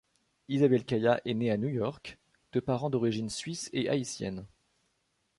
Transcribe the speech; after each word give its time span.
Isabelle 0.47 0.83
Caillat 0.83 1.21
est 1.25 1.35
née 1.35 1.51
à 1.51 1.57
New 1.57 1.67
York, 1.69 2.17
de 2.53 2.59
parents 2.59 2.89
d'origine 2.89 3.29
suisses 3.29 3.69
et 3.71 3.87
haïtiennes. 3.87 4.47